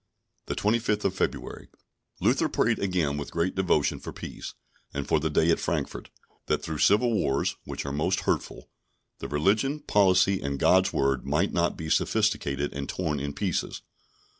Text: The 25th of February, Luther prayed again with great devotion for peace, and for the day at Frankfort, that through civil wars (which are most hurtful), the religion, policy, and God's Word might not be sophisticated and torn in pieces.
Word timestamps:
The 0.47 0.55
25th 0.55 1.05
of 1.05 1.13
February, 1.13 1.69
Luther 2.19 2.49
prayed 2.49 2.79
again 2.79 3.17
with 3.17 3.29
great 3.29 3.53
devotion 3.53 3.99
for 3.99 4.11
peace, 4.11 4.55
and 4.95 5.07
for 5.07 5.19
the 5.19 5.29
day 5.29 5.51
at 5.51 5.59
Frankfort, 5.59 6.09
that 6.47 6.63
through 6.63 6.79
civil 6.79 7.13
wars 7.13 7.55
(which 7.65 7.85
are 7.85 7.91
most 7.91 8.21
hurtful), 8.21 8.71
the 9.19 9.27
religion, 9.27 9.79
policy, 9.81 10.41
and 10.41 10.57
God's 10.57 10.91
Word 10.91 11.23
might 11.27 11.53
not 11.53 11.77
be 11.77 11.87
sophisticated 11.87 12.73
and 12.73 12.89
torn 12.89 13.19
in 13.19 13.33
pieces. 13.33 13.83